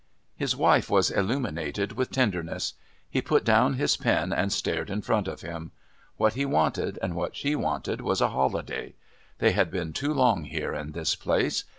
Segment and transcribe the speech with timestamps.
[0.35, 2.73] His wife was illuminated with tenderness.
[3.07, 5.73] He put down his pen and stared in front of him.
[6.17, 8.95] What he wanted and what she wanted was a holiday.
[9.37, 11.65] They had been too long here in this place.